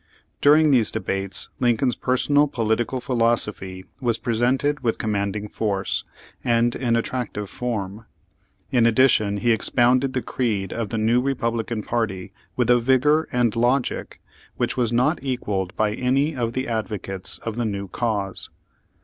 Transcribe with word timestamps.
During 0.41 0.71
these 0.71 0.89
debates 0.89 1.49
Lincoln's 1.59 1.93
personal 1.95 2.47
po 2.47 2.65
litical 2.65 2.99
philosophy 2.99 3.85
was 3.99 4.17
presented 4.17 4.79
with 4.79 4.97
command 4.97 5.35
ing 5.35 5.47
force, 5.47 6.05
and 6.43 6.75
in 6.75 6.95
attractive 6.95 7.51
form. 7.51 8.05
In 8.71 8.87
addition, 8.87 9.37
he 9.37 9.51
expounded 9.51 10.13
the 10.13 10.23
creed 10.23 10.73
of 10.73 10.89
the 10.89 10.97
new 10.97 11.21
Republican 11.21 11.83
party 11.83 12.33
with 12.55 12.71
a 12.71 12.79
vigor 12.79 13.27
and 13.31 13.55
logic 13.55 14.19
which 14.57 14.75
was 14.75 14.91
not 14.91 15.19
equalled 15.21 15.75
by 15.75 15.93
any 15.93 16.35
of 16.35 16.53
the 16.53 16.67
advocates 16.67 17.37
of 17.37 17.55
the 17.55 17.65
new 17.65 17.87
cause. 17.87 18.49